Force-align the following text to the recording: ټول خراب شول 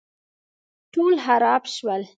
ټول 0.93 1.13
خراب 1.25 1.63
شول 1.75 2.01